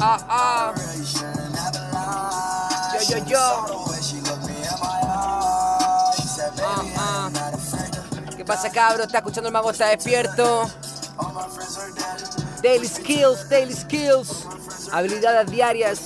[0.00, 0.74] Ah, ah.
[2.94, 3.38] Yo, yo, yo.
[6.96, 7.30] Ah.
[8.36, 9.04] ¿Qué pasa, cabro?
[9.04, 9.70] ¿Está escuchando el mago?
[9.70, 10.68] ¿Está despierto?
[12.62, 14.44] Daily skills, daily skills.
[14.90, 16.00] Habilidades diarias.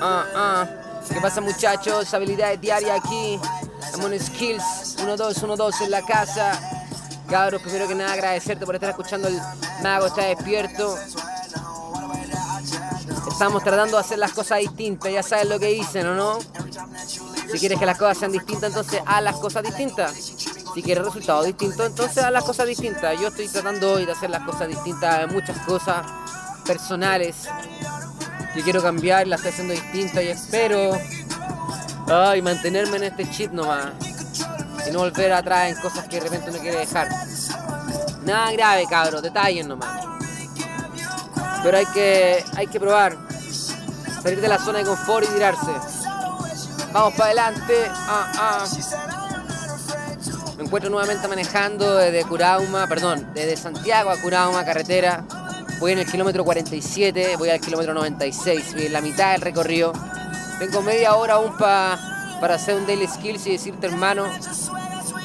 [0.00, 0.87] Ah, ah.
[1.18, 2.14] ¿Qué pasa, muchachos?
[2.14, 3.40] Habilidades diarias aquí.
[4.00, 4.98] En skills.
[5.02, 6.52] 1, 2, 1, 2 en la casa.
[7.28, 9.36] Cabros, primero que nada agradecerte por estar escuchando el
[9.82, 10.96] mago está despierto.
[13.32, 16.38] Estamos tratando de hacer las cosas distintas, ya sabes lo que dicen, ¿o no?
[17.50, 20.12] Si quieres que las cosas sean distintas, entonces haz las cosas distintas.
[20.72, 23.18] Si quieres resultados distintos, entonces haz las cosas distintas.
[23.20, 26.06] Yo estoy tratando hoy de hacer las cosas distintas, en muchas cosas
[26.64, 27.48] personales
[28.54, 30.98] que quiero cambiar, las estoy haciendo distintas y espero
[32.10, 33.92] ay, mantenerme en este chip nomás
[34.86, 37.08] y no volver atrás en cosas que de repente uno quiere dejar.
[38.24, 40.04] Nada grave, cabros, detalles nomás.
[41.62, 43.16] Pero hay que, hay que probar.
[44.22, 45.72] Salir de la zona de confort y tirarse.
[46.92, 47.74] Vamos para adelante.
[47.90, 48.64] Ah, ah.
[50.56, 55.24] Me encuentro nuevamente manejando desde Curauma, perdón, desde Santiago a Curauma, carretera.
[55.78, 59.92] Voy en el kilómetro 47, voy al kilómetro 96, voy en la mitad del recorrido.
[60.58, 64.24] Tengo media hora aún para hacer un daily skills y decirte, hermano,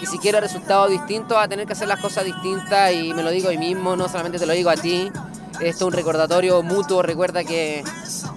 [0.02, 3.31] y si quiero resultados distintos, a tener que hacer las cosas distintas y me lo
[3.31, 5.12] digo a mí mismo, no solamente te lo digo a ti.
[5.53, 7.84] Esto es un recordatorio mutuo, recuerda que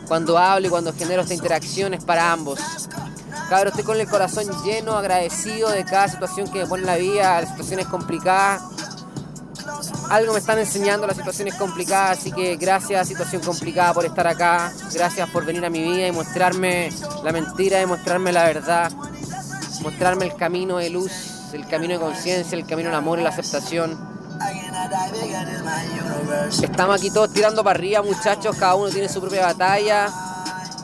[0.07, 2.61] cuando hablo y cuando genero esta interacción es para ambos.
[3.49, 6.97] Cabrón, estoy con el corazón lleno, agradecido de cada situación que me pone en la
[6.97, 8.63] vida, las situaciones complicadas.
[10.09, 14.73] Algo me están enseñando las situaciones complicadas, así que gracias situación complicada por estar acá,
[14.93, 16.91] gracias por venir a mi vida y mostrarme
[17.25, 18.93] la mentira y mostrarme la verdad,
[19.83, 23.31] mostrarme el camino de luz el camino de conciencia, el camino del amor y la
[23.31, 23.99] aceptación.
[26.63, 30.09] Estamos aquí todos tirando para arriba, muchachos, cada uno tiene su propia batalla.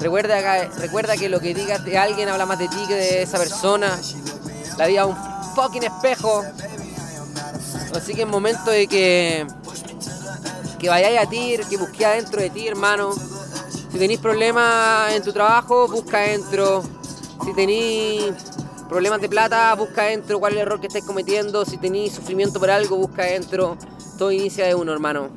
[0.01, 3.23] Recuerda que, recuerda que lo que digas de alguien habla más de ti que de
[3.23, 3.99] esa persona.
[4.79, 5.17] La vida es un
[5.55, 6.43] fucking espejo.
[7.95, 9.47] Así que es momento de que,
[10.79, 13.13] que vayáis a ti, que busquéis adentro de ti, hermano.
[13.93, 16.83] Si tenéis problemas en tu trabajo, busca adentro.
[17.45, 18.33] Si tenéis
[18.89, 21.65] problemas de plata, busca adentro cuál es el error que estáis cometiendo.
[21.65, 23.77] Si tenéis sufrimiento por algo, busca adentro.
[24.17, 25.29] Todo inicia de uno, hermano.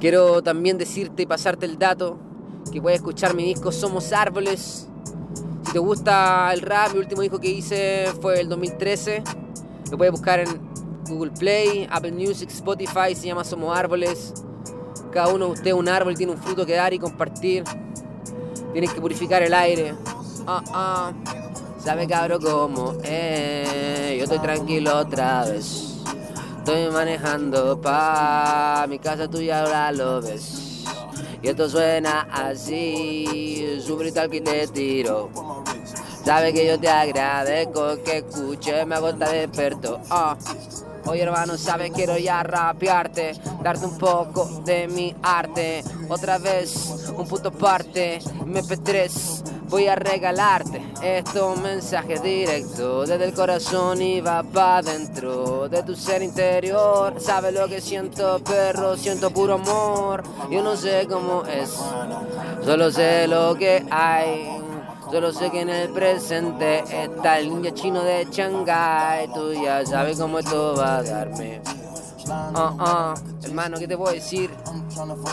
[0.00, 2.18] Quiero también decirte y pasarte el dato
[2.72, 4.88] que puedes escuchar mi disco Somos Árboles.
[5.66, 9.22] Si te gusta el rap, mi último disco que hice fue el 2013.
[9.90, 10.48] Lo puedes buscar en
[11.08, 13.14] Google Play, Apple Music, Spotify.
[13.14, 14.34] Se llama Somos Árboles.
[15.12, 17.64] Cada uno de ustedes un árbol, tiene un fruto que dar y compartir.
[18.72, 19.94] Tienes que purificar el aire.
[20.46, 21.12] Ah, ah.
[21.82, 24.18] Sabe cabrón cómo es.
[24.18, 25.96] Yo estoy tranquilo otra vez.
[26.58, 30.84] Estoy manejando pa mi casa tuya ahora lo ves.
[31.42, 33.80] Y esto suena así.
[33.80, 35.30] Sufrí tal que te tiro.
[36.30, 39.98] Sabe que yo te agradezco que escuche, me hago estar despierto.
[40.10, 40.36] Ah.
[41.06, 43.32] Oye hermano, sabes, quiero ya rapearte,
[43.64, 45.82] darte un poco de mi arte.
[46.08, 54.00] Otra vez, un puto parte, MP3, voy a regalarte estos mensajes directos desde el corazón
[54.00, 57.16] y va para adentro de tu ser interior.
[57.18, 60.22] Sabes lo que siento, perro, siento puro amor.
[60.48, 61.70] Yo no sé cómo es,
[62.64, 64.69] solo sé lo que hay.
[65.10, 69.28] Solo sé que en el presente está el ninja chino de Shanghai.
[69.34, 71.60] Tú ya sabes cómo esto va a darme.
[72.28, 73.14] Uh, uh.
[73.42, 74.50] Hermano, ¿qué te puedo decir?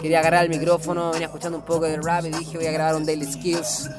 [0.01, 2.95] Quería agarrar el micrófono, venía escuchando un poco de rap y dije voy a grabar
[2.95, 3.89] un Daily Skills.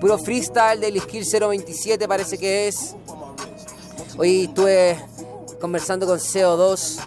[0.00, 2.96] Puro freestyle, Daily Skills 027 parece que es.
[4.18, 4.98] Hoy estuve
[5.60, 6.98] conversando con CO2.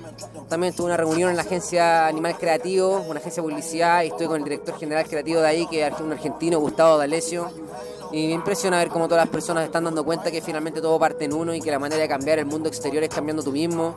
[0.50, 4.28] También tuve una reunión en la agencia Animal Creativo, una agencia de publicidad, y estoy
[4.28, 7.50] con el director general creativo de ahí, que es un argentino, Gustavo D'Alessio.
[8.12, 11.26] Y me impresiona ver cómo todas las personas están dando cuenta que finalmente todo parte
[11.26, 13.96] en uno y que la manera de cambiar el mundo exterior es cambiando tú mismo.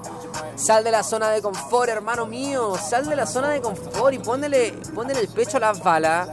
[0.57, 2.77] Sal de la zona de confort, hermano mío.
[2.79, 6.31] Sal de la zona de confort y póndele, el pecho a las balas.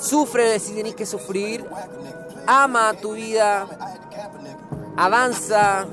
[0.00, 1.64] Sufre si tenés que sufrir.
[2.46, 3.66] Ama tu vida.
[4.96, 5.86] Avanza.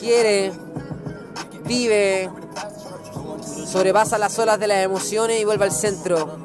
[0.00, 0.52] Quiere.
[1.64, 2.30] Vive.
[3.70, 6.40] Sobrepasa las olas de las emociones y vuelve al centro.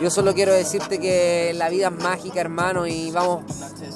[0.00, 3.44] Yo solo quiero decirte que la vida es mágica, hermano, y vamos,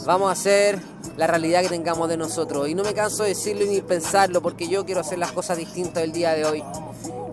[0.06, 0.78] vamos a hacer
[1.16, 2.68] la realidad que tengamos de nosotros.
[2.68, 6.04] Y no me canso de decirlo ni pensarlo, porque yo quiero hacer las cosas distintas
[6.04, 6.62] el día de hoy.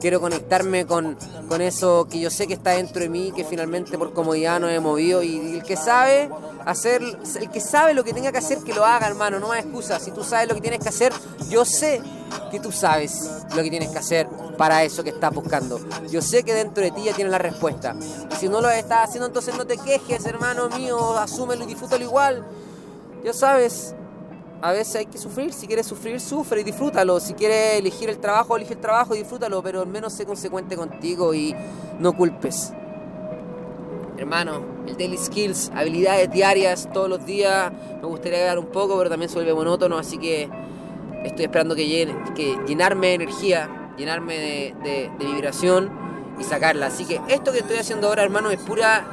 [0.01, 1.15] Quiero conectarme con,
[1.47, 4.67] con eso que yo sé que está dentro de mí, que finalmente por comodidad no
[4.67, 5.21] he movido.
[5.21, 6.31] Y el que sabe,
[6.65, 9.61] Hacer, el que sabe lo que tenga que hacer, que lo haga, hermano, no hay
[9.61, 9.99] excusa.
[9.99, 11.13] Si tú sabes lo que tienes que hacer,
[11.47, 12.01] yo sé
[12.49, 15.79] que tú sabes lo que tienes que hacer para eso que estás buscando.
[16.09, 17.95] Yo sé que dentro de ti ya tienes la respuesta.
[18.39, 22.45] Si no lo estás haciendo, entonces no te quejes, hermano mío, asúmelo y disfrútalo igual.
[23.23, 23.95] Ya sabes,
[24.61, 25.53] a veces hay que sufrir.
[25.53, 27.19] Si quieres sufrir, sufre y disfrútalo.
[27.19, 30.75] Si quieres elegir el trabajo, elige el trabajo y disfrútalo, pero al menos sé consecuente
[30.75, 31.55] contigo y
[31.99, 32.73] no culpes.
[34.17, 37.71] Hermano, el Daily Skills, habilidades diarias todos los días.
[38.01, 40.49] Me gustaría agregar un poco, pero también se monótono, así que
[41.23, 45.89] estoy esperando que, que llenarme de energía, llenarme de, vibración
[46.39, 46.87] y sacarla.
[46.87, 49.05] Así que esto que estoy haciendo ahora, hermano, es pura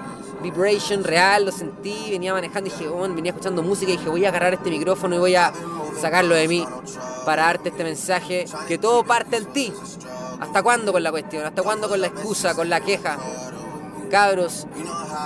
[0.43, 4.31] vibration real, lo sentí, venía manejando y dije, venía escuchando música y dije, voy a
[4.31, 5.52] agarrar este micrófono y voy a
[6.00, 6.67] sacarlo de mí
[7.25, 9.73] para darte este mensaje, que todo parte en ti.
[10.40, 11.46] ¿Hasta cuándo con la cuestión?
[11.46, 13.17] ¿Hasta cuándo con la excusa, con la queja?
[14.12, 14.67] Cabros,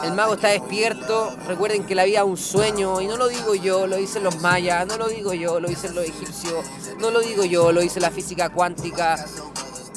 [0.05, 1.35] el mago está despierto.
[1.49, 3.00] Recuerden que la vida es un sueño.
[3.00, 4.87] Y no lo digo yo, lo dicen los mayas.
[4.87, 6.65] No lo digo yo, lo dicen los egipcios.
[7.00, 9.27] No lo digo yo, lo dice la física cuántica.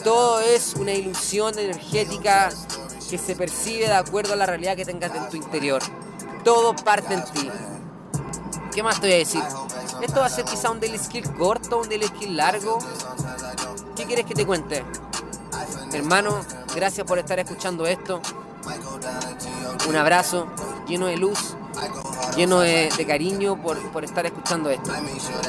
[0.03, 2.49] Todo es una ilusión energética
[3.07, 5.83] que se percibe de acuerdo a la realidad que tengas en tu interior.
[6.43, 7.47] Todo parte en ti.
[8.73, 9.43] ¿Qué más te voy a decir?
[10.01, 12.79] Esto va a ser quizá un daily skill corto, un daily skill largo.
[13.95, 14.83] ¿Qué quieres que te cuente?
[15.93, 16.41] Hermano,
[16.75, 18.19] gracias por estar escuchando esto.
[19.87, 20.47] Un abrazo
[20.87, 21.55] lleno de luz,
[22.35, 24.91] lleno de, cariño por, por estar escuchando esto.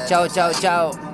[0.07, 1.10] Chao, chao, chao.